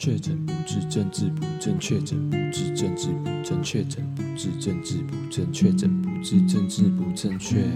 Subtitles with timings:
[0.00, 7.66] 确诊不治，政治不正确；确诊不治，政治不正确；确诊不治，政治不正确；确诊不治，政治不正确。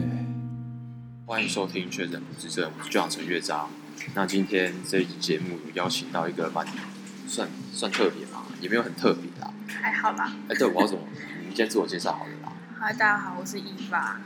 [1.26, 3.68] 欢迎收听《确诊不治症》，我是队长陈乐章。
[4.14, 6.66] 那今天这一集节目有邀请到一个蛮
[7.29, 10.34] 算算特别嘛，也没有很特别啦，还好吧。
[10.48, 11.04] 哎，对，我要怎么？
[11.43, 12.50] 你们先自我介绍好了啦。
[12.80, 14.18] 嗨，大家好，我是伊娃。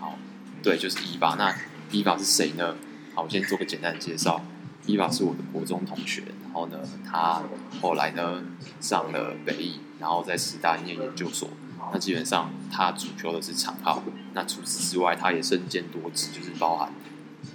[0.00, 0.18] 好，
[0.62, 1.34] 对，就是伊娃。
[1.34, 1.54] 那
[1.90, 2.74] 伊娃是谁呢？
[3.14, 4.42] 好，我先做个简单的介绍。
[4.86, 7.42] 伊娃是我的国中同学，然后呢，他
[7.82, 8.42] 后来呢
[8.80, 11.50] 上了北艺，然后在师大念研究所。
[11.92, 14.02] 那基本上他主修的是长号。
[14.32, 16.92] 那除此之外，他也身兼多职，就是包含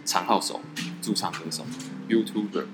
[0.03, 0.61] 长号手、
[1.01, 1.65] 驻唱歌手、
[2.09, 2.65] YouTuber。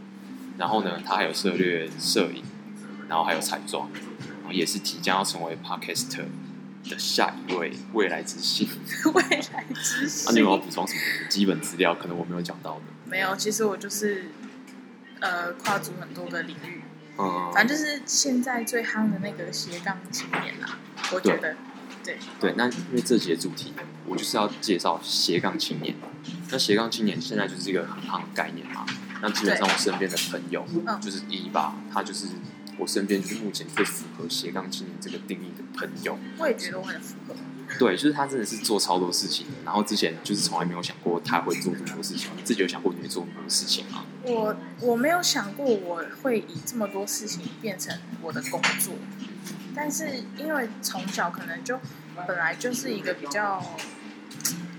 [0.58, 2.44] 然后呢，他还有涉猎摄影，
[3.08, 6.26] 然后还有彩妆，然后也是即将要成为 Podcaster
[6.90, 8.68] 的下一位未来之星。
[9.14, 10.26] 未来之星。
[10.26, 11.00] 那、啊、你有没有补充什么
[11.30, 11.94] 基本资料？
[11.94, 12.82] 可能我没有讲到的。
[13.06, 14.26] 没有，其实我就是。
[15.20, 16.82] 呃，跨足很多个领域，
[17.18, 20.78] 嗯，反正就是现在最夯的那个斜杠青年啦。
[21.12, 21.56] 我觉得，
[22.04, 23.74] 对对，那因为这节主题，
[24.06, 25.96] 我就是要介绍斜杠青年。
[26.50, 28.86] 那斜杠青年现在就是一个很夯的概念嘛。
[29.22, 30.66] 那基本上我身边的朋友，
[31.02, 32.28] 就是一吧，他就是
[32.78, 36.18] 我身边就是目前最符合斜杠青年这个定义的朋友。
[36.38, 37.34] 我也觉得我很符合。
[37.78, 42.30] 对，就是他真的是做超多事情的，然后之前就是从来没有想过他会做这么多事情。
[42.36, 44.06] 你自己有想过你会做这么多事情吗？
[44.24, 48.94] 我我没有想过我会以这么多事情变成我的工作，
[49.76, 51.80] 但是因为从小可能就
[52.28, 53.64] 本来就是一个比较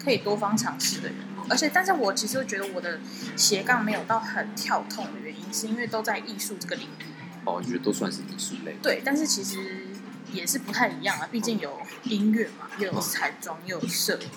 [0.03, 1.17] 可以多方尝试的人，
[1.49, 3.01] 而且但是我其实觉得我的
[3.37, 7.05] 斜杠没有到很跳痛的原因，是因为都在艺术这个领域。
[7.45, 8.77] 哦，我觉得都算是艺术类。
[8.83, 9.88] 对，但是其实。
[10.33, 14.29] 也是不太一样啊，毕竟有音乐嘛，又有彩妆，又有摄影，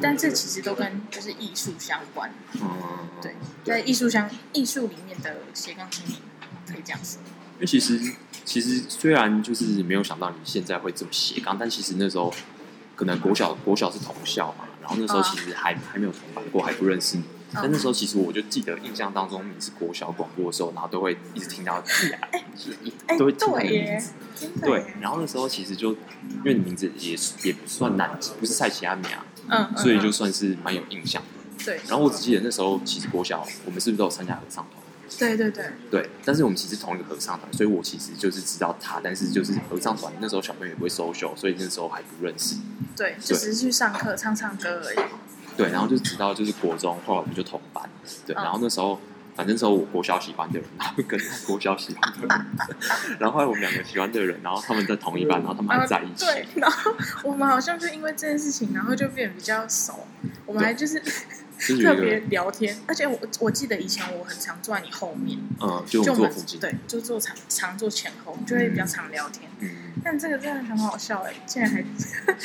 [0.00, 2.32] 但这其实都跟就是艺术相关。
[2.54, 6.20] 嗯，对，在艺术相艺术里面的斜杠青年
[6.66, 7.20] 可以这样说。
[7.54, 8.00] 因为其实
[8.44, 12.32] 其实虽然就是没有想到你现在会这么斜杠，但其实那时候
[12.94, 17.24] 可能国小国小是同校嘛，然后那时候其实还、啊、还没有同班过，还不认识你。
[17.52, 22.20] 但那时候其实我就记得印象当中你是国小广播的时候，然后都会一直听到自然，
[23.18, 24.12] 都会听到你的名字。
[24.60, 29.06] 对，然后那时候其实就因为你名字也也不算难记，不是蔡奇阿米
[29.48, 31.64] 啊，所以就算是蛮有印象的。
[31.64, 34.82] 对，然后我只记得那时候其实国小我们是不是都有参加合唱团？
[35.18, 35.64] 对对对。
[35.90, 42.56] 对，但是我们其实同一个合唱团，所以我其实就是知道他，但是就是合唱团那时候小朋友也不会 social，所以那时候还不认识。
[42.94, 44.98] 对，就只是去上课唱唱歌而已。
[45.58, 47.86] 对，然后就直到就是国中，后来我们就同班。
[48.24, 48.98] 对，然后那时候。
[49.38, 52.46] 反正之后我国小喜欢的人，然后跟国小喜欢的人，
[53.20, 56.24] 然后后来我们两个喜欢的人，然后他们在同一班，然后他们还在一起。
[56.24, 56.92] 对，然后
[57.22, 60.04] 我们好像就因为这件事情，然后就变得比较熟。
[60.44, 61.00] 我们还就是
[61.80, 69.48] 特别聊天，而且我我记得以前我很常坐在你后面，嗯，就坐附近，对，就坐常常坐前后，就会比较常聊天。
[69.60, 69.70] 嗯，
[70.02, 71.80] 但这个真的很好笑哎，竟然还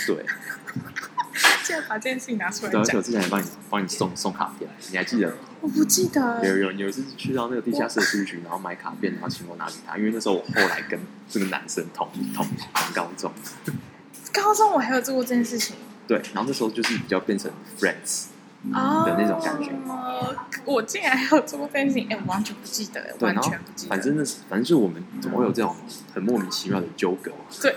[0.05, 0.23] 对。
[1.87, 5.35] 把这件事情拿出来而且我之前还帮你帮你送送卡片，你还记得吗？
[5.61, 6.45] 我不记得。
[6.45, 10.99] 有有有一次去到那个地下社区局，然后买卡片，然后请我拿给他，因为那时候我后来跟
[11.29, 13.31] 这个男生同同同高中。
[14.31, 15.75] 高中我还有做过这件事情。
[16.07, 18.25] 对，然后那时候就是比较变成 friends
[18.73, 19.71] 哦的那种感觉。
[19.87, 23.89] 哦，我竟然还有做过这件事情，哎，我完全不记得，完全不记得。
[23.89, 25.75] 反正那是，反正就我们总会有这种
[26.13, 27.31] 很莫名其妙的纠葛。
[27.61, 27.73] 对。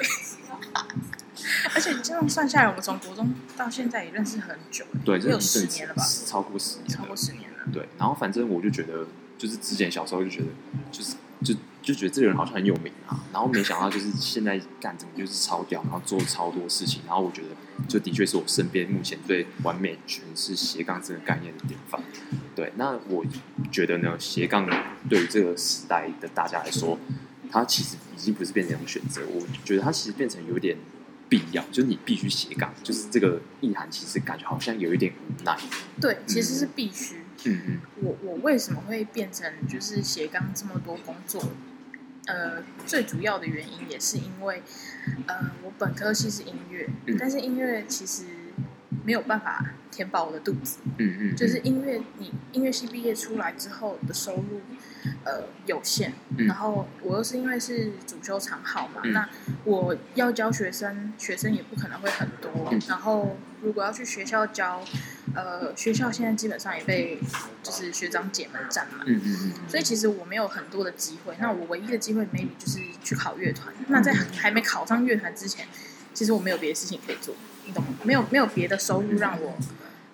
[1.75, 6.03] 而且你这样算下来，我们从国中到现在也认识很久，对，有十年了吧？
[6.27, 7.59] 超过十年，超过十年了。
[7.73, 9.07] 对，然后反正我就觉得，
[9.39, 10.47] 就是之前小时候就觉得，
[10.91, 17.49] 就是就就觉得这个人好像很有名啊，然后没想到就是现在干怎么就是超屌，然后做超多事情，然后我觉得
[17.89, 22.01] 就的确是我身边目前最完美诠释斜杠这个概念的典范。
[22.55, 23.25] 对，那我
[23.71, 24.67] 觉得呢，斜杠
[25.09, 26.99] 对于这个时代的大家来说，
[27.51, 30.77] 它其实已经不是变成一种选择，我觉得它其实变成有点。
[31.29, 35.57] 必要就是你必须斜杠，就是这个意涵，其实感觉好像有一点无奈。
[36.01, 37.17] 对，其实是必须。
[37.45, 37.81] 嗯嗯。
[38.03, 41.43] 我我为什么会变成就是斜杠这么多工作？
[42.27, 44.63] 呃，最主要的原因也是因为，
[45.27, 48.25] 呃，我本科系是音乐，嗯、但是音乐其实
[49.05, 50.79] 没有办法填饱我的肚子。
[50.99, 51.37] 嗯嗯。
[51.37, 54.61] 就是音乐，你音乐系毕业出来之后的收入。
[55.25, 56.13] 呃，有限。
[56.37, 59.29] 然后我又是因为是主修长号嘛，嗯、那
[59.65, 62.69] 我要教学生，学生也不可能会很多。
[62.71, 64.83] 嗯、然后如果要去学校教，
[65.35, 67.19] 呃，学校现在基本上也被
[67.63, 69.07] 就是学长姐们占满。
[69.07, 69.53] 嗯嗯嗯。
[69.69, 71.35] 所以其实我没有很多的机会。
[71.39, 73.75] 那我唯一的机会，maybe 就是去考乐团。
[73.89, 75.67] 那在还没考上乐团之前，
[76.15, 77.91] 其实我没有别的事情可以做，你懂吗？
[78.03, 79.57] 没有没有别的收入让我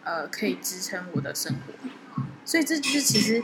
[0.04, 2.22] 呃可以支撑我的生活。
[2.44, 3.42] 所以这就是其实。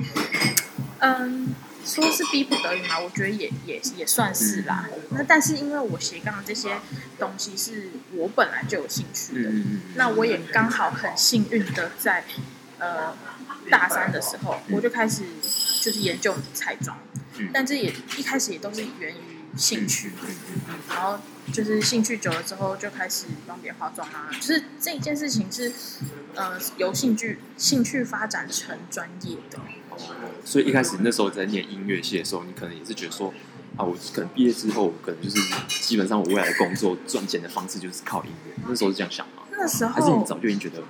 [1.01, 1.55] 嗯，
[1.85, 4.89] 说是逼不得已嘛，我觉得也也也算是啦。
[4.93, 6.77] 嗯、那但是因为我斜杠这些
[7.19, 12.25] 东西是我本来就有兴趣的，嗯、那我也刚好很幸运的在
[12.79, 13.17] 呃
[13.71, 15.23] 大三的时候，我就开始
[15.81, 16.99] 就是研究彩妆，
[17.37, 20.13] 嗯、但这也一开始也都是源于兴趣，
[20.89, 21.21] 然后
[21.53, 25.73] 就是兴趣久了之后，就开始帮别人化妆啊，就是这一件事情是
[26.35, 29.61] 呃由兴趣兴趣发展成专业的。
[30.45, 33.33] 所以一开始那时候在念音乐系的时候，你可能也是觉得说，
[33.77, 35.37] 啊，我可能毕业之后，可能就是
[35.83, 38.53] 基本上我未来的工作赚钱的方式就是靠音乐。
[38.67, 39.43] 那时候是这样想吗？
[39.51, 40.83] 那时候还是你早就已经觉得，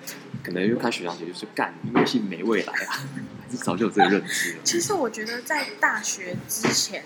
[0.45, 3.01] 可能因为看学长姐就是干音乐系没未来啊，
[3.43, 4.59] 还是早就有这个认知了？
[4.63, 7.05] 其实我觉得在大学之前，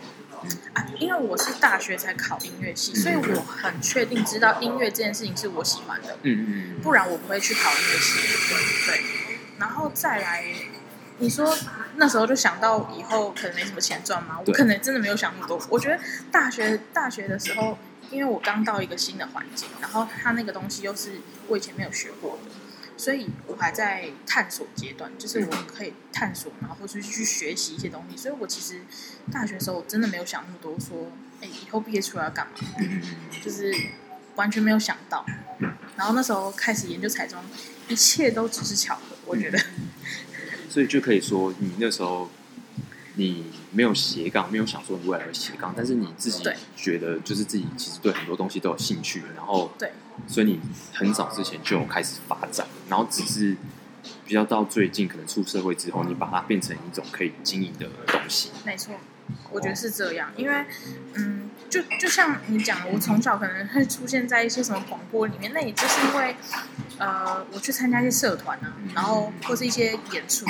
[0.75, 6.19] 啊，因为我是大学才考音乐系，所以我很确定知道音乐这件事情是我喜欢的。
[6.22, 8.19] 嗯嗯，不然我不会去考音乐系。
[8.87, 9.00] 对，
[9.58, 10.44] 然后再来。
[11.19, 11.46] 你说
[11.96, 14.38] 那时候就想到以后可能没什么钱赚吗？
[14.46, 15.60] 我可能真的没有想那么多。
[15.68, 15.98] 我觉得
[16.30, 17.78] 大学大学的时候，
[18.10, 22.50] 因为我刚到一个新的环境，然后他那个东西又是我以前没有学过的，
[22.96, 28.16] 所以我还在探索阶段，就是我可以探索，然后或是去学习一些东西。
[28.16, 28.80] 所以我其实
[29.30, 31.10] 大学的时候我真的没有想那么多，说
[31.40, 32.52] 哎以后毕业出来要干嘛，
[33.44, 33.74] 就是
[34.36, 35.24] 完全没有想到。
[35.96, 37.44] 然后那时候开始研究彩妆，
[37.86, 39.58] 一切都只是巧合，我觉得。
[40.72, 42.30] 所以就可以说，你那时候
[43.16, 46.42] 你没有斜杠，没有想说你未来会斜杠，但是你自己
[46.74, 49.92] 觉得就是自己其实对很多东西都有兴趣，然后对，
[50.26, 50.58] 所以你
[50.94, 53.54] 很早之前就开始发展，然后只是
[54.24, 58.50] 比较到最近可能出社会之后，你把它变成一种可以经营的东西。
[58.64, 58.94] 没错，
[59.50, 60.64] 我觉得是这样，因为
[61.12, 61.50] 嗯。
[61.72, 66.36] 就就像你讲，我从小可能会出现在一些什么广播里面，那也就是因为，
[66.98, 70.46] 呃，我去参加一些社团啊，然后或是一些演出，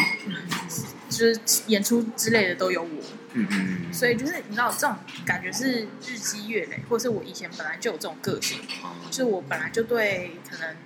[1.09, 3.03] 就是演出之类的都有我，
[3.33, 8.59] 嗯嗯，所以就是你知道这种感觉是日积月累，或是我以前本来就有这种个性，
[9.11, 10.77] 就是我本来就对可能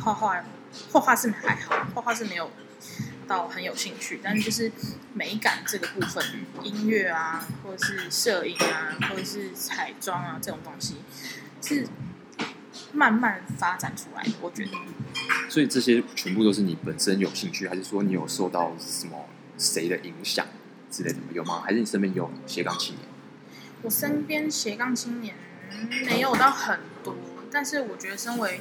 [0.00, 0.44] 画画，
[0.90, 2.50] 画画是还好，画画是没有。
[3.26, 4.70] 到很有兴趣，但是就是
[5.14, 6.22] 美感这个部分，
[6.62, 10.96] 音乐啊，或者是摄影啊，或者是彩妆啊这种东西，
[11.62, 11.88] 是
[12.94, 14.30] 慢慢发展出来的。
[14.40, 14.70] 我觉得，
[15.48, 19.26] 所以这些全部都是你本身有兴趣，还是说你有受到什么
[19.58, 20.46] 谁的影响
[20.90, 21.18] 之类的？
[21.32, 21.62] 有吗？
[21.64, 23.08] 还是你身边有斜杠青年？
[23.82, 25.34] 我身边斜杠青年
[26.06, 27.14] 没有到很多，
[27.50, 28.60] 但是我觉得身为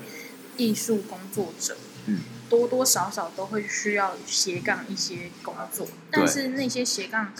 [0.57, 1.77] 艺术工作者，
[2.07, 2.19] 嗯。
[2.49, 7.33] 多多少少都会需要斜杠一些工作，但是那些斜杠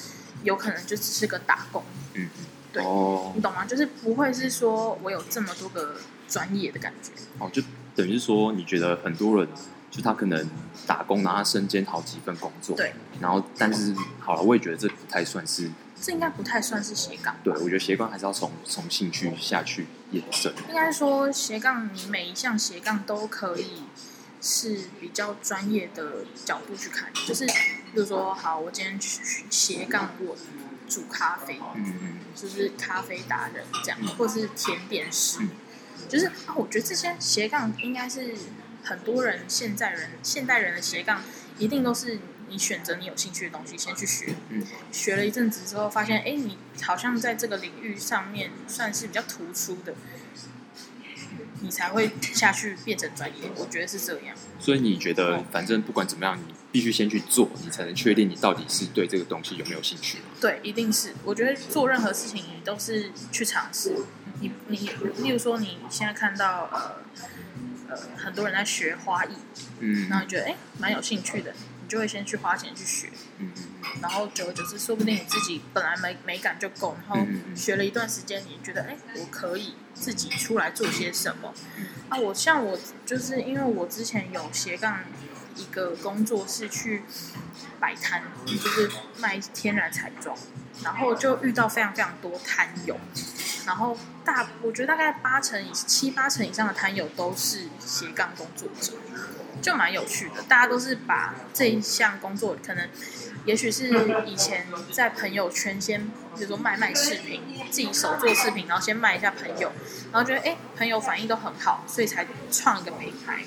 [0.44, 1.84] 有可能就只是个打工。
[2.16, 2.30] 嗯，
[2.72, 3.64] 对，哦、你懂吗？
[3.64, 5.98] 就是不会是说我有这么多个
[6.34, 7.12] 专业的感觉。
[7.38, 7.62] 哦，就
[7.96, 9.48] 等于是说，你觉得很多人
[9.92, 10.50] 就他可能
[10.88, 15.70] 打工，然后他身兼好几份工作，对，然后但是好了，我也觉得这不太算是，
[16.02, 17.36] 这应该不太算是斜杠。
[17.44, 20.52] 对，我觉得斜杠还是要从从兴趣下去延伸。
[20.70, 23.84] 应该说斜杠，你每一项斜杠都可以。
[24.46, 27.54] 是比较专业的角度去看，就是比
[27.94, 30.36] 如说，好，我今天去斜杠我
[30.86, 35.40] 煮咖啡，嗯嗯，就是咖啡达人这样，或是甜点师，
[36.14, 38.36] 就是啊，我觉得这些斜杠应该是
[38.84, 41.24] 很多人现在人现代人的斜杠，
[41.58, 42.20] 一定都是
[42.50, 49.96] 你选择你有兴趣的东西先去学，嗯，学了一阵子之后，发现哎，你好像在这个领域上面算是比较突出的。
[51.62, 54.36] 你才会下去变成专业，我觉得是这样。
[54.60, 60.18] 所以你觉得，反正不管怎么样，你必须先去做，你才能确定你到底是对这个东西有没有兴趣。
[60.42, 61.14] 对，一定是。
[61.24, 63.96] 我觉得做任何事情，你都是去尝试。
[64.40, 66.96] 你你，例如说，你现在看到呃
[67.90, 69.36] 呃很多人在学花艺，
[69.80, 73.10] 嗯，然后你觉得哎蛮有兴趣的，你就会先去花钱去学，
[73.40, 73.64] 嗯嗯。
[74.02, 77.26] 然后久而久之，说不定你自己本来美美感就够，然后
[77.56, 81.54] 学了一段时间，你觉得哎，我可以自己出来做些什么。
[82.10, 85.02] 啊，我像我就是因为我之前有斜杠
[85.56, 87.04] 一个工作是去
[87.80, 90.36] 摆摊，就是卖天然彩妆，
[90.82, 92.98] 然后就遇到非常非常多摊友，
[93.66, 98.94] 然后大我觉得大概八成以七八成以上的摊友都是斜杠工作者，
[99.62, 100.42] 就蛮有趣的。
[100.44, 102.90] 大家都是把这一项工作可能。
[103.46, 103.90] 也许是
[104.26, 109.70] 以前在朋友圈先，比如说卖卖饰品，自己手做饰品，然后先卖一下朋友，
[110.14, 113.44] 然后觉得哎，朋友反应都很好，所以才创一个品牌，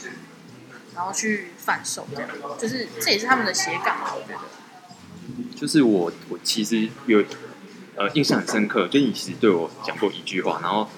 [0.94, 2.28] 然后去贩售这样，
[2.58, 4.40] 就是这也是他们的斜杠嘛，我觉得。
[5.56, 7.24] 就是我我其实有
[7.96, 10.88] 呃印象很深刻，就你其实对我讲过一句话，然后。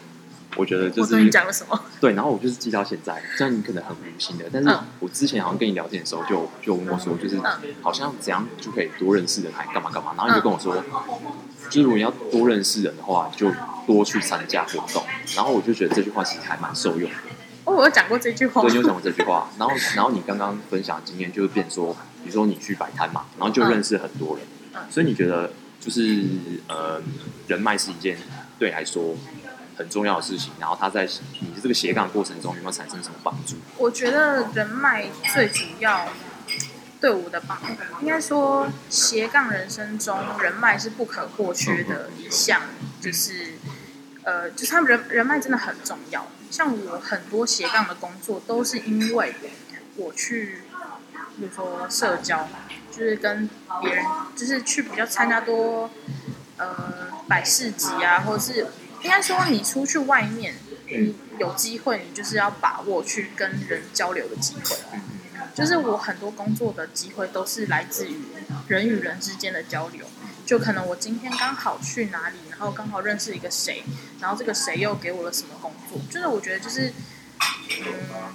[0.57, 1.81] 我觉得就是你讲了什么？
[2.01, 4.47] 对，然后我就是记到现在，虽然你可能很无心的。
[4.51, 7.39] 但是我之前好像跟你聊天的时候就，就就问我说，就是
[7.83, 10.15] 好像怎样就可以多认识人，还，干嘛干嘛。
[10.17, 10.75] 然后你就跟我说，
[11.69, 13.53] 就是如果你要多认识人的话，就
[13.87, 15.05] 多去参加活动。
[15.37, 17.17] 然后我就觉得这句话其实还蛮受用的。
[17.65, 18.63] 哦，我有讲过这句话。
[18.63, 19.49] 对，你有讲过这句话。
[19.59, 24.47] 然后，然后你刚刚分享的经验就是变说，比如说你去摆摊嘛，然后就认识很多人。
[24.75, 24.81] 嗯。
[24.91, 26.25] 所以你觉得就是
[26.69, 27.01] 呃，
[27.47, 28.19] 人脉是一件
[28.59, 29.17] 对你来说
[29.77, 30.53] 很重要的事情。
[30.61, 31.09] 然后他在
[31.41, 33.57] 你的这个斜杠过程中有没有产生什么帮助？
[33.77, 36.09] 我觉得人脉最主要。
[37.01, 37.57] 对我的帮，
[38.01, 42.63] 应该说斜杠人生中，人脉是不可或缺的一项，
[43.01, 43.53] 就是，
[44.25, 46.27] 呃，就是他们人人脉真的很重要。
[46.51, 49.33] 像我很多斜杠的工作，都是因为
[49.95, 50.63] 我去，
[51.39, 52.49] 比如说社交，
[52.91, 53.49] 就是跟
[53.81, 54.05] 别人，
[54.37, 55.91] 就是去比较参加多，
[56.57, 58.67] 呃，百事集啊，或者是
[59.03, 60.55] 应该说你出去外面，
[60.87, 64.77] 你有机会，你就是要把握去跟人交流的机会。
[65.55, 68.17] 就是我很多工作的机会都是来自于
[68.69, 70.07] 人与人之间的交流，
[70.47, 73.83] 就可能我今天刚好去哪里，然后刚好认识一个谁，
[74.21, 76.93] 然后这个谁又给我了什么工作，就是我觉得就是，
[77.41, 78.33] 嗯，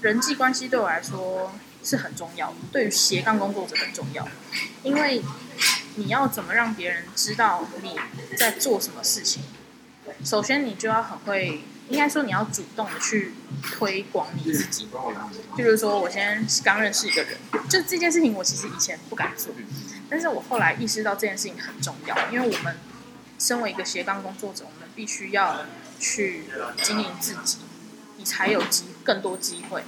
[0.00, 1.52] 人际关系对我来说
[1.86, 4.28] 是很重要，对于斜杠工作者很重要，
[4.82, 5.22] 因为
[5.94, 7.96] 你要怎么让别人知道你
[8.36, 9.44] 在做什么事情，
[10.22, 11.62] 首先你就要很会。
[11.88, 14.88] 应该说，你要主动的去推广你自己。
[15.56, 17.38] 就是说，我先刚认识一个人，
[17.70, 19.54] 就这件事情，我其实以前不敢做，
[20.10, 22.76] 但是我后来意识到这件事情很重要，因为我们
[23.38, 25.64] 身为一个斜杠工作者，我们必须要
[26.00, 26.46] 去
[26.82, 27.58] 经营自己，
[28.16, 29.84] 你才有机更多机会。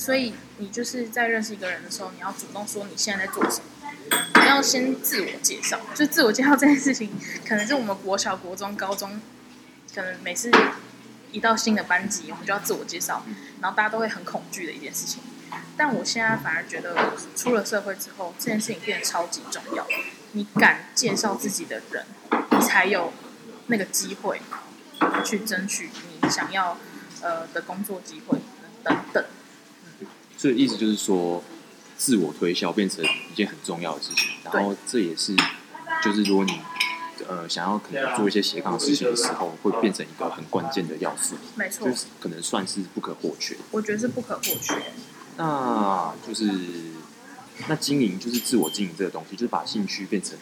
[0.00, 5.78] 所以，你就是在认识一个人的时候，你要主动说你现在在做什么，你要先自我介绍。
[5.94, 7.10] 就自我介绍这件事情，
[7.46, 9.20] 可能是我们国小、国中、高中。
[9.94, 10.50] 可能每次
[11.32, 13.26] 一到新的班级，我们就要自我介绍，
[13.60, 15.22] 然后大家都会很恐惧的一件事情。
[15.76, 16.96] 但我现在反而觉得，
[17.36, 19.86] 出了社会之后，这件事情变得超级重要。
[20.32, 22.06] 你敢介绍自己的人，
[22.52, 23.12] 你才有
[23.66, 24.40] 那个机会
[25.26, 25.90] 去争取
[26.22, 26.78] 你想要
[27.20, 28.38] 呃的工作机会
[28.82, 29.22] 等等。
[30.40, 31.44] 所以意思就是说，
[31.98, 34.30] 自我推销变成一件很重要的事情。
[34.44, 35.36] 然后这也是，
[36.02, 36.58] 就是如果你。
[37.28, 41.36] 呃，想要可能做一些斜杠事情的时候，会变成一个很关键的要素。
[41.54, 43.54] 没错，就是可能算是不可或缺。
[43.70, 44.74] 我觉得是不可或缺。
[45.36, 46.50] 那就是
[47.68, 50.36] 那经营，就是自我经营这个东西，就是把兴趣变成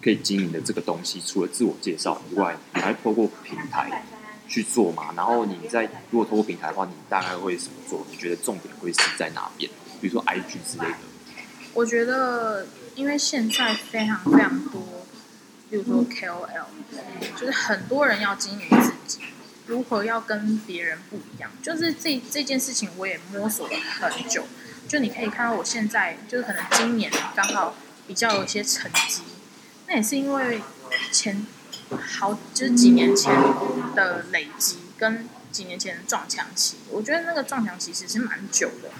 [0.00, 1.20] 可以经营的这个东西。
[1.20, 4.04] 除了自我介绍以外，你还透过平台
[4.52, 5.12] 去做嘛？
[5.16, 8.06] 然后你在如果通过平台的话，你大概会怎么做？
[8.10, 9.70] 你觉得重点会是在哪边？
[10.00, 10.98] 比如说 IG 之类的。
[11.72, 14.82] 我觉得，因为现在非常非常多。
[15.70, 16.66] 比如说 KOL，
[17.34, 19.20] 就是很多人要经营自己，
[19.66, 24.44] 如何要跟别人不一样，就是这这件事情我也摸索了很久。
[24.86, 27.74] 就你可以看到我现在，就是可能今年刚好
[28.06, 29.22] 比较有一些成绩，
[29.88, 30.60] 那也是因为
[31.10, 31.46] 前
[31.96, 33.34] 好就是几年前
[33.94, 38.90] 的累积跟几年前的撞墙期，我觉得那个撞墙期其实是蛮久的。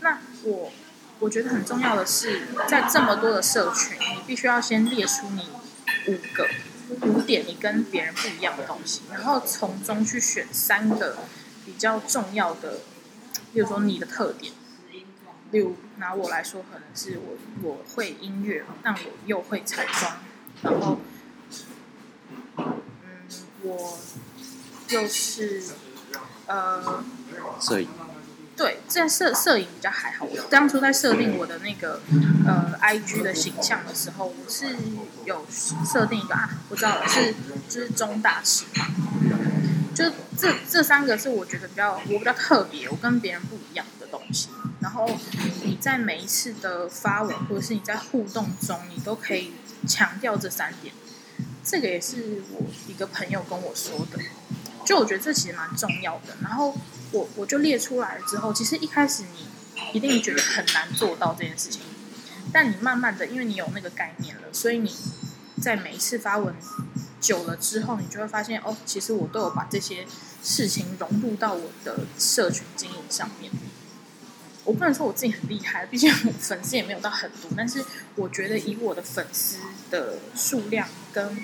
[0.00, 0.72] 那我
[1.18, 5.48] 我觉得很重要的是，在这么多的社群，你必须要先列出你。
[6.06, 6.48] 五个
[7.02, 11.18] 五点，你跟别人不一样的东西，然后从中去选三个
[11.66, 12.78] 比较重要的，
[13.52, 14.52] 比如说你的特点。
[15.50, 20.18] 例如拿我来说，可能是我我会音乐，但我又会彩妆，
[20.62, 21.00] 然后，
[23.62, 23.98] 我
[24.88, 25.62] 又是
[26.46, 27.04] 呃
[27.60, 27.88] 摄影。
[28.56, 30.26] 对，在摄摄影比较还好。
[30.26, 32.02] 我当初在设定我的那个
[32.46, 34.76] 呃 IG 的形象的时候，我是
[35.24, 37.34] 有设定一个啊，我知道了，是
[37.70, 38.86] 就是中大尺嘛，
[39.94, 40.04] 就
[40.36, 44.50] 这这三个是我觉得比较我比较特别，我跟别人不一样的东西。
[44.80, 45.08] 然后
[45.64, 49.54] 你在每一次的发文或者是你在互动中，你都可以
[49.88, 50.92] 强调这三点。
[51.70, 54.18] 这个也是我一个朋友跟我说的，
[54.84, 56.36] 就我觉得这其实蛮重要的。
[56.42, 56.74] 然后。
[57.12, 59.48] 我我就列出来之后，其实一开始你
[59.92, 61.80] 一定觉得很难做到这件事情，
[62.52, 64.94] 但你慢慢的，因为你有那个概念了，所以你
[65.60, 66.54] 在每一次发文
[67.20, 70.06] 久了之后，你就会发现哦，其实我都有把这些
[70.40, 73.50] 事情融入到我的社群经营上面。
[74.62, 77.84] 我不能说我自己很厉害，毕竟我粉丝也没有到很多，但是
[78.14, 79.56] 我觉得以我的粉丝
[79.90, 81.36] 的数量跟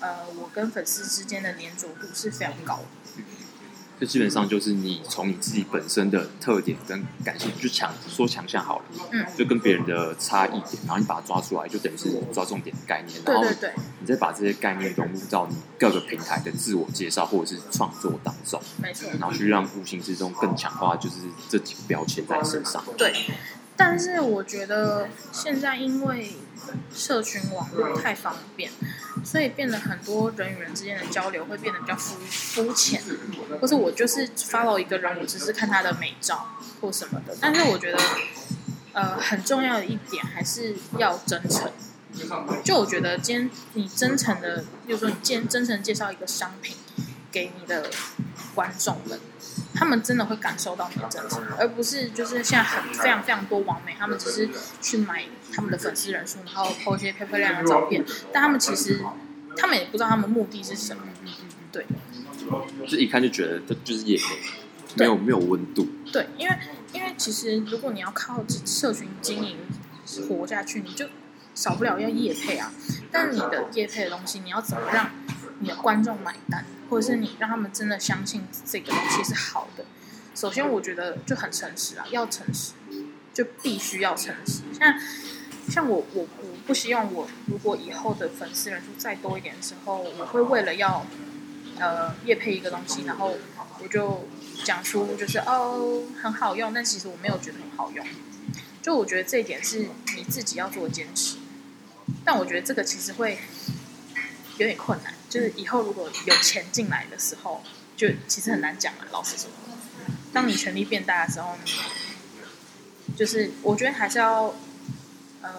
[0.00, 3.22] 呃我跟粉丝之间的粘着度是非常高的。
[4.00, 13.44] 就基本上就是你从你自己本身的特点跟感兴趣，就强说强项好了，嗯，就跟别人的差异点，然后你把它抓出来，就等于是抓重点的概念，然后
[13.98, 21.16] 你再把这些概念融入到你各个平台的自我介绍或者是创作当中，没错，然后去让无形之中更强化就是
[21.50, 22.82] 这几个标签在身上。
[22.96, 23.12] 对，
[23.76, 26.32] 但是我觉得现在因为
[26.94, 28.70] 社群网络太方便，
[29.24, 33.02] 所以变得很多人与人之间的交流会变得比较肤肤浅，
[33.60, 37.36] 或是我就是 follow 一个人，我只是看他的美照或什么的。
[37.40, 37.98] 但是我觉得，
[38.92, 41.70] 呃，很重要的一点还是要真诚。
[42.64, 46.76] 就我觉得，今天你真诚的，比如说你今天真诚介绍一个商品
[47.30, 47.88] 给你的
[48.54, 49.18] 观众们。
[49.74, 54.48] 他们真的会感受到你的真诚，而不是就是现在很非常非常多网美，他们只是
[54.80, 55.24] 去买
[55.54, 59.00] 他们的粉丝人数，然后 po 一些漂漂亮的照片，但他们其实
[59.56, 61.02] 他们也不知道他们目的是什么。
[61.04, 61.86] 嗯嗯对，
[62.88, 64.24] 就一看就觉得这就是业配，
[64.96, 65.86] 没有没有温度。
[66.12, 66.56] 对，因为
[66.92, 69.56] 因为其实如果你要靠社群经营
[70.28, 71.06] 活下去，你就
[71.54, 72.72] 少不了要夜配啊。
[73.12, 75.10] 但你的夜配的东西，你要怎么让
[75.60, 76.64] 你的观众买单？
[76.90, 79.84] 或者是你让他们真的相信这个东西是好的。
[80.34, 82.72] 首先，我觉得就很诚实啊，要诚实，
[83.32, 84.62] 就必须要诚实。
[84.78, 84.94] 像
[85.68, 91.06] 像我，我我不希望我如果以后的粉丝人数再多一点的时候，我会为了要
[91.78, 93.36] 呃夜配一个东西，然后
[93.82, 94.26] 我就
[94.64, 98.04] 讲出就是哦很好用，但其实我没有觉得很好用。
[98.82, 101.36] 就我觉得这一点是你自己要做坚持，
[102.24, 103.38] 但我觉得这个其实会
[104.60, 105.14] 有点困难。
[105.28, 107.62] 就是以后如果有钱进来的时候，
[107.96, 109.06] 就其实很难讲了。
[109.12, 109.48] 老实说，
[110.32, 111.56] 当你权力变大的时候，
[113.16, 114.54] 就是我觉得还是要，
[115.42, 115.50] 呃，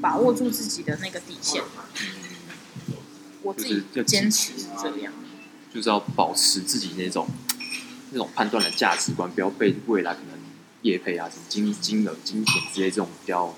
[0.00, 1.62] 把握住自己的那个底线。
[1.98, 2.96] 嗯
[3.42, 5.10] 我自己坚持是这样，
[5.72, 7.26] 就是要保持自己那种
[8.10, 10.38] 那种判断的价值观，不要被未来可能
[10.82, 13.56] 业配啊、什么金金额、金钱之类这种比较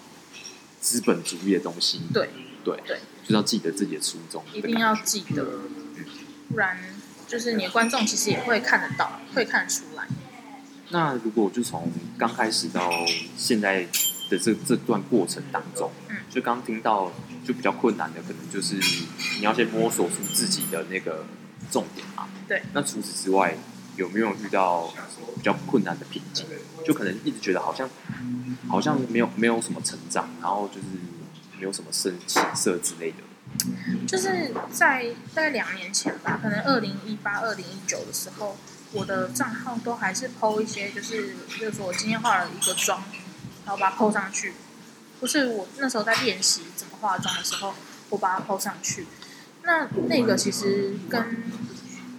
[0.81, 2.03] 资本主义的东西。
[2.15, 2.31] 对
[2.65, 2.99] 对对。
[3.23, 5.47] 就是要记得自己的初衷，一定要记得，
[6.49, 6.77] 不然
[7.29, 10.09] 就是你的观众其实也会看得到，会看得出来。
[10.89, 12.91] 那如果就从刚开始到
[13.37, 13.87] 现在
[14.29, 17.13] 的这这段过程当中，嗯，就刚听到
[17.47, 18.75] 就比较困难的，可能就是
[19.39, 21.25] 你要先摸索出自己的那个
[21.71, 22.29] 重点嘛。
[22.49, 22.61] 对。
[22.73, 23.57] 那除此之外，
[23.97, 24.93] 有没有遇到
[25.37, 26.45] 比较困难的瓶颈？
[26.85, 27.89] 就可能一直觉得好像
[28.69, 30.87] 好像没有没有什么成长，然后就是。
[31.63, 33.19] 没有什么升起色之类的，
[34.05, 38.57] 就是在大概两年前吧，可能二零一八、二零一九的时候，
[38.91, 43.05] 我的账号都还是 PO 一些，就是就是说我今天化了一个妆，
[43.65, 44.55] 然后把它 PO 上去。
[45.21, 47.73] 不是我那时候在练习怎么化妆的时候，
[48.09, 49.07] 我把它 PO 上去。
[49.63, 51.45] 那那个其实跟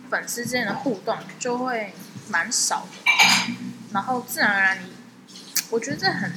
[0.10, 1.94] 粉丝之间的互动就会
[2.30, 3.12] 蛮少的，
[3.92, 4.94] 然后自然而然你，
[5.70, 6.32] 我觉得这很。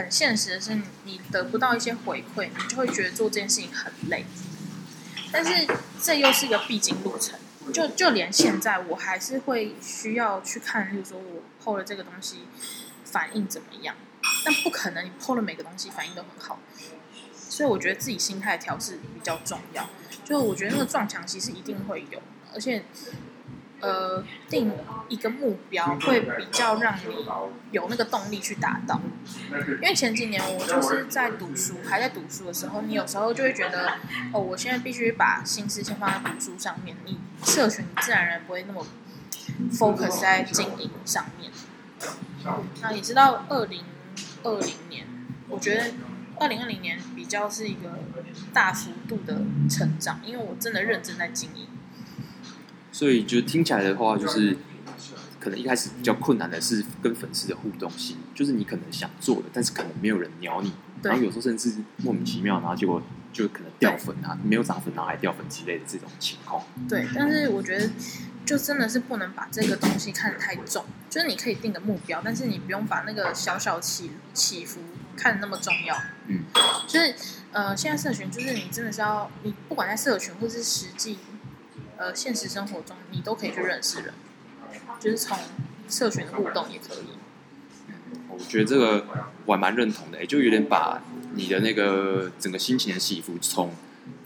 [0.00, 4.24] 很现实的是，你得不到一些回馈，你就会觉得做这件事情很累。
[5.30, 5.66] 但是
[6.02, 7.38] 这又是一个必经路程，
[7.70, 12.46] 就就连现在我还是会需要去看，例如说我 PO 了这个东西
[13.04, 13.94] 反应怎么样，
[14.44, 16.58] 但不可能你 PO 了每个东西反应都很好。
[17.34, 19.90] 所以我觉得自己心态调试比较重要。
[20.24, 22.22] 就我觉得那个撞墙其实一定会有，
[22.54, 22.84] 而且。
[23.80, 24.70] 呃，定
[25.08, 27.02] 一个目标会比较让你
[27.70, 29.00] 有那个动力去达到。
[29.82, 33.94] 因为前几年我就是在读书，还在读书的时候，你有时候就会觉得，
[34.32, 38.86] 哦，我现在必须把心思先放在读书上面，你社群自然而然不会那么
[39.72, 41.50] focus 在经营上面。
[42.82, 43.84] 那你知道，二零
[44.42, 45.06] 二零年，
[45.48, 45.92] 我觉得
[46.38, 47.98] 二零二零年比较是一个
[48.52, 51.66] 大幅度的成长，因为我真的认真在经营。
[52.92, 54.56] 所以就听起来的话，就是
[55.38, 60.72] 可能一开始比较困难的是跟粉丝的互动性，就是你可能想做的，但是可能没有人鸟你，
[61.02, 63.00] 然后有时候甚至莫名其妙，然后结果
[63.32, 66.62] 就可能掉粉啊，没有涨粉然后还掉粉之类的这种情况。
[66.88, 67.88] 对，但是我觉得
[68.44, 74.80] 就真的是不能把这个东西看得太重，就是你可以定个目标，但是你不用把那个小小起起伏
[75.16, 75.96] 看得那么重要。
[76.26, 76.40] 嗯，
[76.86, 77.14] 就是
[77.52, 81.16] 呃，现在社群就是你真的是要，你不管在社群或是实际。
[82.00, 84.14] 呃，现实生活中你都可以去认识人，
[84.98, 85.36] 就是从
[85.86, 87.08] 社群的互动也可以。
[88.30, 89.06] 我觉得这个
[89.44, 91.02] 我还蛮认同的，欸，就有点把
[91.34, 93.74] 你的那个整个心情的起伏从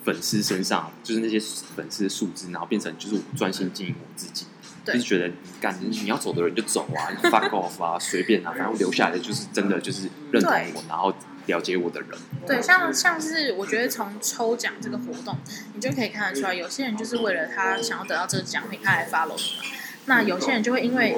[0.04, 1.40] 粉丝身上，就是那些
[1.74, 4.46] 粉丝的数字，然后变成就是我专心经营我自己，
[4.84, 5.28] 就是觉得
[5.60, 11.12] 干你要走的人就走啊，fuck off 啊，随便啊，然后留下来的就是真的就是认同我，然后。
[11.46, 12.10] 了解我的人，
[12.46, 15.36] 对，像像是我觉得从抽奖这个活动，
[15.74, 19.74] 你就可以看得出来，有些人就是为了他想要得到这个奖品，他来 follow 你嘛。
[20.06, 21.16] 那有些人就会因为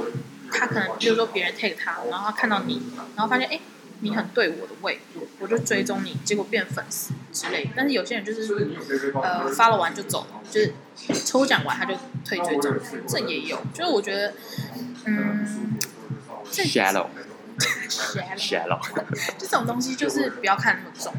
[0.50, 2.82] 他可能，比如说别人 take 他，然后他看到你，
[3.14, 3.60] 然后发现哎，
[4.00, 5.00] 你很对我的胃，
[5.38, 7.70] 我就追踪你，结果变粉丝之类。
[7.76, 10.72] 但是有些人就是呃 follow 完就走了，就是
[11.24, 12.74] 抽奖完他就退追踪，
[13.08, 13.58] 这也有。
[13.72, 14.34] 就是我觉得，
[15.04, 15.76] 嗯，
[16.50, 17.06] 这 Shallow。
[18.36, 18.80] shallow，
[19.38, 21.12] 这种东西就是不要看那么重，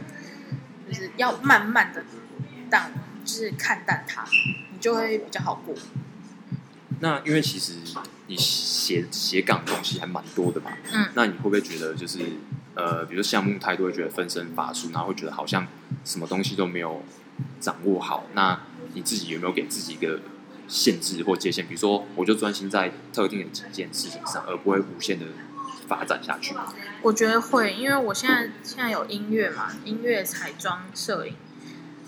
[0.87, 2.03] 就是要慢慢的
[2.69, 2.91] 淡，
[3.25, 4.23] 就是看淡它，
[4.71, 5.73] 你就会比较好过。
[6.99, 7.73] 那因为其实
[8.27, 12.19] 你写写岗的东西还蛮多的嘛，嗯，那你会不会觉得就是
[12.73, 15.67] 呃，比如说项目太多，会觉得分身乏术，然后会觉得好像
[16.03, 17.03] 什么东西都没有
[17.59, 18.25] 掌握好？
[18.33, 18.59] 那
[18.93, 20.19] 你自己有没有给自己一个
[20.67, 21.67] 限制或界限？
[21.67, 25.25] 比如说，我就专心在特定的几件事情上，而不会无限的
[25.87, 26.55] 发展下去。
[27.01, 31.35] 我觉得会，因为我现在现在有音乐嘛，音乐、彩妆、摄影，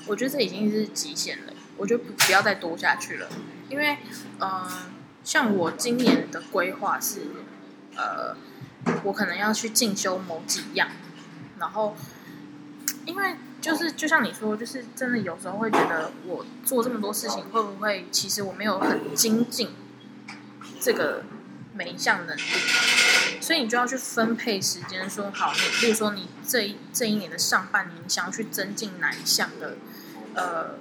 [0.08, 3.28] 我觉得这已经是极限了，我就不不要再多下去了。
[3.70, 3.98] 因为，
[4.40, 4.68] 嗯、
[5.24, 7.22] 像我今年的规划是，
[7.96, 8.36] 呃，
[9.04, 10.90] 我可能要去进修某几样，
[11.60, 11.96] 然后，
[13.06, 19.70] 因为就是就像你说，就是真的有时候会觉得我做这么多事情，会不会其实我没有很精进
[20.80, 21.24] 这个
[21.80, 22.42] 每一项能力，
[23.40, 29.78] 所以你就要去分配时间，说好，你比如说你这一这一年的上半年，你想要去增进哪一项的，
[30.36, 30.78] 呃。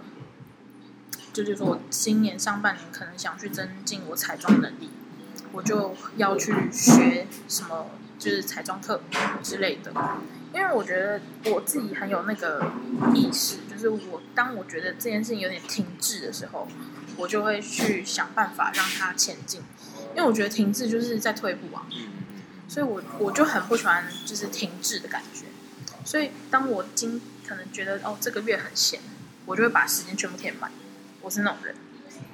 [1.31, 4.91] 就是说，我今年上半年可能想去增进我彩妆能力，
[5.53, 9.01] 我就要去学什么，就是彩妆课
[9.41, 9.93] 之类的。
[10.53, 11.21] 因为我觉得
[11.53, 12.73] 我自己很有那个
[13.15, 16.67] 意识，就是我当我觉得这件事情有点停滞的时候，
[17.17, 19.63] 我就会去想办法让它前进。
[20.19, 21.87] 因为我觉得停滞就是在退步啊，
[22.67, 25.45] 所以我我就很不喜欢就是停滞的感觉。
[26.05, 28.99] 所以当我今可能觉得哦这个月很闲，
[29.47, 30.73] 我就会把时间全部填满。
[31.23, 31.73] 我是那种人，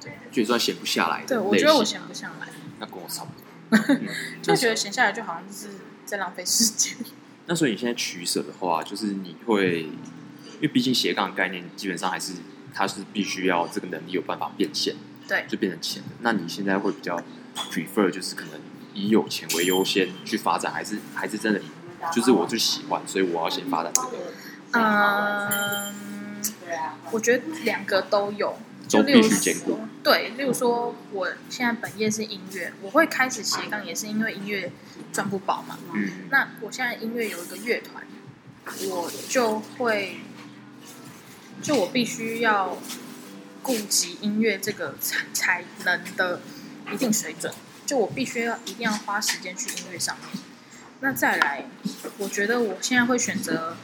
[0.01, 1.23] 对，就算闲不下来。
[1.27, 2.47] 对，我觉得我闲不下来。
[2.79, 3.95] 那跟我差不多，
[4.41, 5.67] 就觉得闲下来就好像是
[6.07, 6.95] 在浪费时间。
[7.45, 12.33] 那所以你现在取舍的话，就是你会，因为毕竟斜杠概念基本上还是
[12.73, 14.95] 它是必须要这个能力有办法变现，
[15.27, 16.09] 对，就变成钱的。
[16.21, 17.21] 那你现在会比较
[17.71, 18.59] prefer 就是可能
[18.93, 21.61] 以有钱为优先去发展，还是还是真的
[22.13, 24.17] 就是我最喜欢，所以我要先发展这个？
[24.73, 25.93] 嗯，
[27.11, 28.57] 我觉得两个都有。
[28.87, 34.71] 就例如说，对，例如说，我现在本业是音乐，我会开始斜杠，也是因为音乐
[35.11, 35.79] 赚不饱嘛。
[35.91, 36.27] 嗯。
[36.29, 38.05] 那我现在音乐有一个乐团，
[38.87, 40.17] 我就会，
[41.63, 42.77] 就我必须要
[43.63, 46.39] 顾及音乐这个才才能的
[46.93, 47.53] 一定水准，
[47.85, 50.43] 就我必须要一定要花时间去音乐上面。
[51.01, 51.65] 那再来，
[52.17, 53.77] 我觉得我现在会选择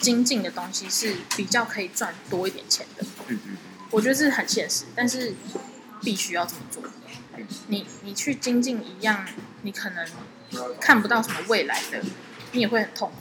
[0.00, 3.04] 精进的东西是比较可以赚多一点钱的。
[3.28, 3.56] 嗯嗯。
[3.90, 5.34] 我觉得这是很现实，但是
[6.02, 6.82] 必须要这么做。
[7.68, 9.26] 你你去精进一样，
[9.62, 10.06] 你可能
[10.80, 12.02] 看不到什么未来的，
[12.52, 13.16] 你也会很痛苦。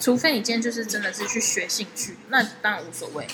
[0.00, 3.26] 除非你今天就是真的是去学兴趣，那当然无所谓。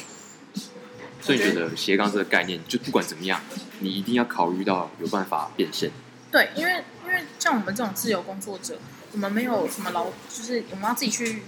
[1.26, 3.40] 所以觉得斜杠这个概念，就不管怎么样，
[3.80, 5.90] 你一定要考虑到有办法变现。
[6.30, 8.78] 对，因为因为像我们这种自由工作者，
[9.12, 11.42] 我们没有什么劳，就是我们要自己去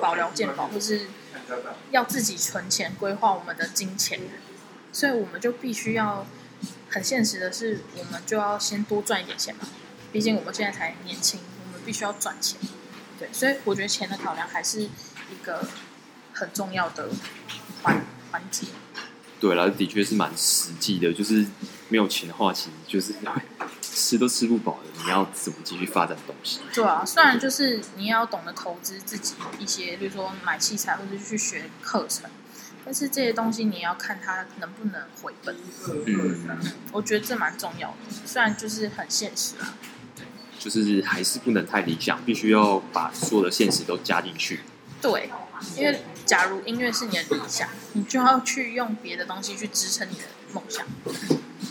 [0.00, 1.08] 保劳健保，或是。
[1.90, 4.18] 要自己存钱，规划我们的金钱，
[4.90, 6.24] 所以我们就必须要
[6.88, 9.68] 很现实的是，我们就要先多赚一点钱嘛。
[10.12, 12.58] 毕竟我们现在才年轻，我们必须要赚钱。
[13.18, 14.88] 对，所以我觉得钱的考量还是一
[15.42, 15.66] 个
[16.32, 17.10] 很重要的
[17.82, 18.68] 环环节。
[19.42, 21.44] 对了，的确是蛮实际的，就是
[21.88, 23.12] 没有钱的话，其实就是
[23.82, 25.02] 吃都吃不饱的。
[25.02, 26.60] 你要怎么继续发展东西？
[26.72, 32.30] 对啊，虽然就是你要懂得投资自己一些，比如说买器材或者去学课程，
[32.84, 35.56] 但是这些东西你要看它能不能回本。
[36.06, 36.58] 嗯，嗯，
[36.92, 39.74] 我觉得这蛮重要的，虽然就是很现实啊。
[40.60, 44.60] 就是还是不能太理想，必须要把所有的现实都加进去。
[45.00, 45.28] 对，
[45.76, 46.00] 因为
[46.32, 50.22] 假如音乐是你的理想，你就要去用别的东西去支撑你的
[50.54, 50.86] 梦想。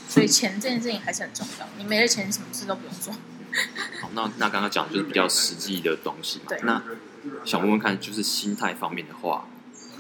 [0.08, 3.12] 所以钱这件事情还是很重要，你没了钱，什么事都不用做。
[4.00, 6.46] 好，那那刚刚讲的就是比较实际的东西嘛。
[6.50, 6.60] 对。
[6.62, 6.80] 那
[7.44, 9.48] 想问问看，就是心态方面的话，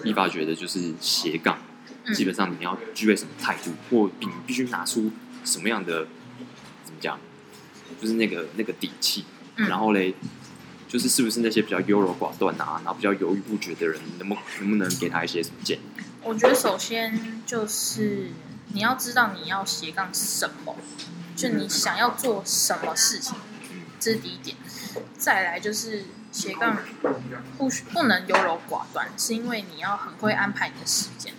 [0.03, 1.57] 伊娃觉得就是斜杠，
[2.05, 5.11] 嗯、基本上你要具备什么态度，或你必须拿出
[5.43, 6.05] 什么样的
[6.85, 7.19] 怎么讲，
[7.99, 9.25] 就是那个那个底气。
[9.55, 10.13] 嗯、然后嘞，
[10.91, 15.81] 就是是不是那些比较优柔寡断啊，然后比较犹豫不决的人，能不能不能给他一些什么建议？
[16.23, 18.31] 我觉得首先就是。
[18.73, 20.77] 你要知道你要斜杠什么，
[21.35, 23.35] 就你想要做什么事情，
[23.99, 24.55] 这是第一点。
[25.17, 26.77] 再来就是斜杠
[27.57, 31.33] 不不能优柔寡断，是因为你要很会安排你的时间。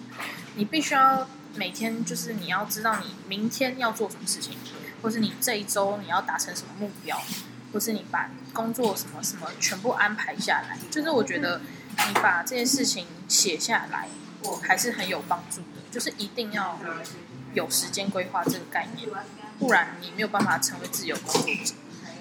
[0.56, 4.58] 你必须要每天就是你要知道你明天要做什么事情，
[5.00, 7.18] 或是你这一周你要达成什么目标，
[7.72, 10.78] 或是你把工作什么什么全部安排下来。
[10.90, 11.60] 就是我觉得
[12.08, 14.08] 你把这些事情写下来，
[14.42, 15.66] 我还是很有帮助的。
[15.90, 16.78] 就是一定要
[17.54, 19.08] 有时间规划这个概念，
[19.58, 21.74] 不然你没有办法成为自由工作者。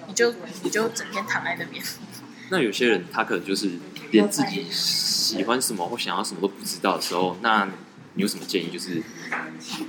[0.08, 1.82] 你就你就整天躺在那边。
[2.50, 3.78] 那有些人他可能就是
[4.10, 7.66] 连自己喜欢什么或想要什么都不知道的时候，那
[8.14, 8.70] 你有什么建议？
[8.70, 9.02] 就是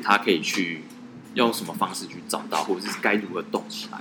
[0.02, 0.86] 他可以去
[1.34, 3.99] 用什么方式去找到，或者是该如何动起来？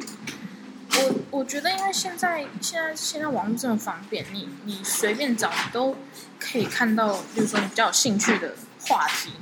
[0.95, 5.97] 我我觉得，因为现在现在现在网络这么方便，你你随便找，你都
[6.39, 9.33] 可以看到，比如说你比较有兴趣的话题，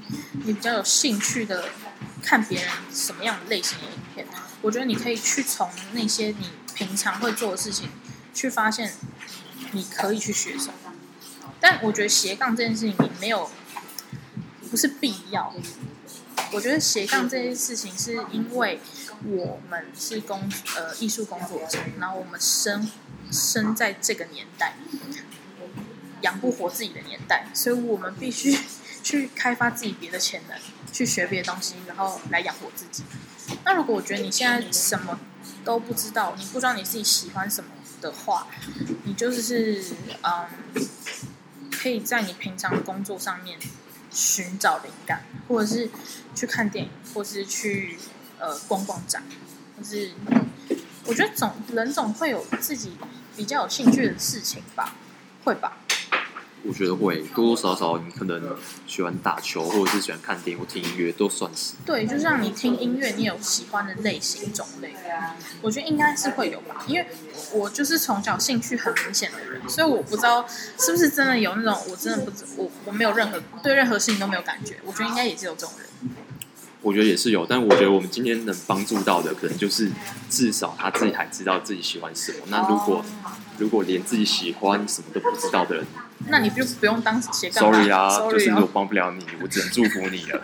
[0.44, 1.68] 你比较有兴趣的
[2.22, 4.26] 看别人什么样的类型的影片，
[4.62, 7.90] 我觉得你可以去从那些你平常会做的事情
[8.32, 8.92] 去发现，
[9.72, 10.74] 你可以去学什么。
[11.60, 13.50] 但我觉得斜杠这件事情，你没有
[14.70, 15.52] 不是必要。
[16.52, 18.80] 我觉得斜杠这件事情是因为。
[19.24, 22.90] 我们是工呃艺术工作者，然后我们生
[23.30, 24.74] 生在这个年代，
[26.22, 28.58] 养不活自己的年代，所以我们必须
[29.02, 30.58] 去开发自己别的潜能，
[30.90, 33.04] 去学别的东西，然后来养活自己。
[33.64, 35.20] 那如果我觉得你现在什么
[35.64, 38.46] 都不知道，你不知道你自己喜欢什么的话，
[39.04, 39.84] 你就是
[40.22, 40.46] 嗯，
[41.70, 43.58] 可以在你平常的工作上面
[44.10, 45.90] 寻找灵感，或者是
[46.34, 47.98] 去看电影，或者是去。
[48.40, 49.22] 呃，逛逛展，
[49.78, 50.10] 就是
[51.04, 52.92] 我觉得总人总会有自己
[53.36, 54.94] 比较有兴趣的事情吧，
[55.44, 55.76] 会吧？
[56.62, 61.72] 我觉得会多多少少，你可能喜欢打球，或者是喜欢看电影或听音乐，都算是。
[61.86, 64.94] 对，就像你听音乐，你有喜欢的类型种类，
[65.62, 66.84] 我觉得应该是会有吧。
[66.86, 67.06] 因为
[67.52, 70.46] 我就是从小兴趣很明显的人，所以我不知道
[70.78, 75.86] 是不是真的有那种，我真的不知我我没有任何对任何事情都没有感觉，我觉得应该也是有这种人。
[76.82, 79.90] 我觉得也是有，但我觉得我们今天能帮助到的，可能就是
[80.28, 82.38] 至少他自己还知道自己喜欢什么。
[82.48, 83.04] 那如果
[83.58, 85.86] 如果连自己喜欢什么都不知道的人，
[86.28, 87.72] 那你就不用当斜杠。
[87.72, 90.42] Sorry 啊，Sorry 就是我帮不了你，我只能祝福你了。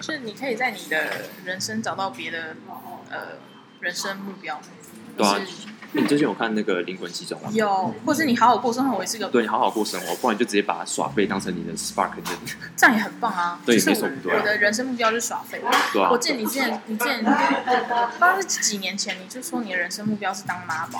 [0.00, 2.56] 就 是你可以在你的人生找到别的
[3.10, 3.38] 呃
[3.80, 4.60] 人生目标。
[5.16, 5.38] 对啊。
[5.96, 7.56] 你最近有看那个《灵魂急转弯》吗？
[7.56, 9.28] 有，或是你好好过生活也是个。
[9.28, 12.10] 对，你好好过生活，不然就直接把耍废当成你的 spark
[12.76, 13.60] 这样也很棒啊！
[13.64, 14.36] 对，没错，对。
[14.36, 15.62] 我的人生目标就是耍废。
[15.92, 16.08] 对啊。
[16.10, 20.98] 我记得你之前，你之前，不知道是几年前，你就说你的人生目标是当妈宝。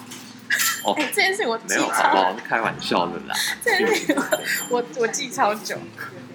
[0.85, 0.95] 哦。
[1.13, 2.37] 这件事我记没有，好不好？
[2.47, 3.35] 开玩笑的啦。
[3.65, 4.17] 这件事
[4.71, 5.77] 我我记超久。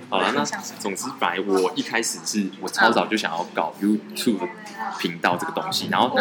[0.10, 4.50] 好了，那总之，本来我一开始是我超早就想要搞 YouTube
[4.98, 6.14] 频道这个东西，然后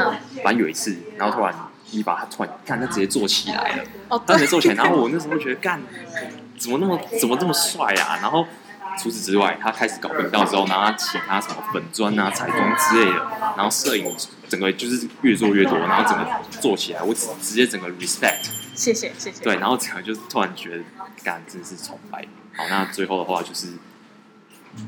[0.45, 1.53] 反正有一次，然后突然。
[1.91, 3.85] 一把他突然干，他直接坐起来了。
[4.09, 5.81] 哦，他直接坐起来，然后我那时候觉得干，
[6.59, 8.19] 怎么那么怎么这么帅啊？
[8.21, 8.47] 然后
[8.99, 13.19] 除此之外，他开始搞频道之后，然后他请他什么粉砖啊、彩妆之类的，
[13.57, 14.15] 然后摄影
[14.49, 16.29] 整个就是越做越多，然后整个
[16.61, 18.49] 做起来，我直直接整个 respect。
[18.75, 19.43] 谢谢谢谢。
[19.43, 20.85] 对，然后整个就是突然觉得
[21.23, 22.25] 干真是崇拜。
[22.55, 23.69] 好，那最后的话就是，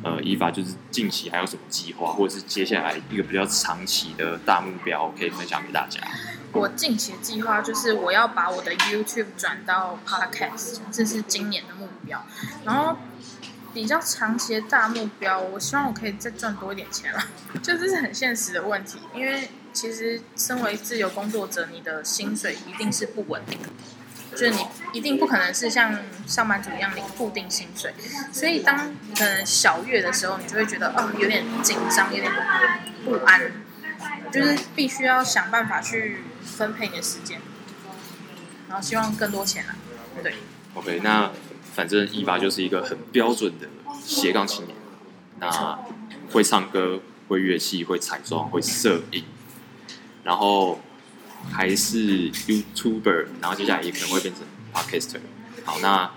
[0.02, 6.00] 呃，依法就是近期还有什么计划，或者是接下来一个比较长期的大目标，可以分享给大家。
[6.52, 12.24] 我近期的计划就是我要把我的 YouTube 转到 Podcast，这是今年的目标。
[12.64, 12.96] 然后
[13.72, 17.22] 比较长期的大目标，我希望我可以再赚多一点钱了。
[17.62, 23.68] 就这是很现实的问题，因为其实身为自由工作者，你的薪水一定是不稳定的，
[24.32, 24.58] 就是你
[24.92, 27.94] 一定不可能是像上班族一样领固定薪水。
[28.32, 32.32] 所以当可能小月的时候，你就会觉得哦，有点紧张，有点
[33.04, 33.40] 不安，
[34.32, 36.24] 就是必须要想办法去。
[36.42, 37.40] 分配你的时间，
[38.68, 39.76] 然后希望更多钱啊，
[40.22, 40.34] 对。
[40.74, 41.30] OK，那
[41.74, 43.68] 反正一八就是一个很标准的
[44.04, 44.76] 斜杠青年，
[45.38, 45.78] 那
[46.32, 49.24] 会唱歌、会乐器、会彩妆、会摄影，
[50.24, 50.80] 然后
[51.52, 55.20] 还是 YouTuber，然后接下来也可能会变成 Podcaster。
[55.64, 56.10] 好，那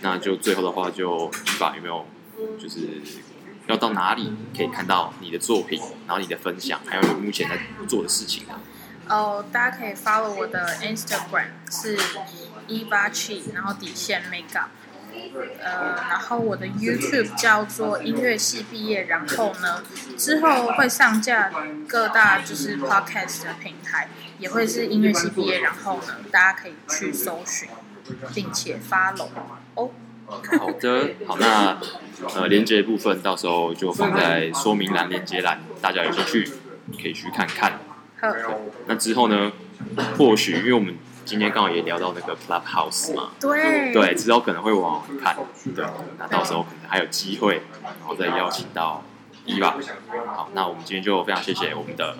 [0.00, 2.06] 那就最后的话，就一把有没有
[2.60, 3.00] 就是
[3.66, 8.60] 要到哪里可以看到你的作品，然后你的分享，还有你目前在做的事情呢？
[9.08, 11.96] 哦，大家可以 follow 我的 Instagram 是
[12.68, 14.66] Eva-Chi，然后底线 Makeup，
[15.62, 19.82] 呃，然后我的 YouTube 叫做音乐系毕业，然后呢，
[20.16, 21.50] 之后会上架
[21.88, 27.68] 各大就是 Podcast 的平台，也会是音乐系毕业，然后呢，大家可以去搜寻，
[28.34, 29.28] 并且 follow
[29.74, 29.90] 哦。
[30.26, 31.78] 好的，好，那
[32.34, 36.50] 呃，连接部分到时候就放在说明栏、连接栏，大家有兴趣
[37.00, 37.78] 可以去看看。
[38.86, 39.52] 那之后呢？
[40.16, 45.36] 或许因为我们今天刚好也聊到那个 Clubhouse 嘛，对，对，之后可能会往看，
[45.74, 45.84] 对，
[46.18, 49.02] 那到时候可能还有机会，然后再邀请到
[49.44, 49.76] 一吧。
[50.28, 52.16] 好，那我们今天就非常谢谢我们的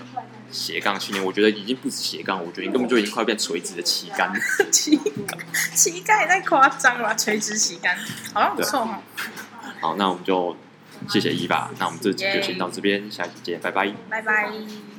[0.51, 4.33] 斜杠青年，我觉得已经不止斜杠，我觉得你根本就已经快变垂直的旗杆。
[4.73, 5.39] 旗杆，
[5.73, 7.97] 旗杆也太夸张了，垂直旗杆，
[8.35, 9.01] 好像不错哈。
[9.81, 10.57] 好，那我们就
[11.09, 11.71] 谢谢一吧。
[11.79, 14.96] 那我们这集就先到这边，下期见，拜拜，拜拜。